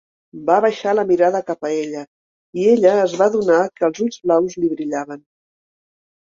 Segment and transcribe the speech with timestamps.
[0.45, 2.01] Va abaixar la mirada cap a ella,
[2.61, 5.23] i ella es va adonar que els ulls blaus li brillaven.